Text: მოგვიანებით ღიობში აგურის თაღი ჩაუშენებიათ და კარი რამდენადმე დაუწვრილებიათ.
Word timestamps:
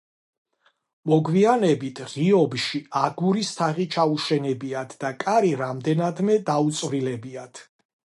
მოგვიანებით 1.11 2.01
ღიობში 2.13 2.81
აგურის 3.03 3.53
თაღი 3.61 3.87
ჩაუშენებიათ 3.97 4.99
და 5.05 5.15
კარი 5.25 5.57
რამდენადმე 5.65 6.43
დაუწვრილებიათ. 6.53 7.67